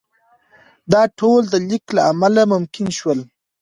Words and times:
دا 0.91 1.01
ټول 1.17 1.41
د 1.49 1.55
لیک 1.67 1.85
له 1.95 2.01
امله 2.11 2.41
ممکن 2.53 2.87
شول. 2.97 3.19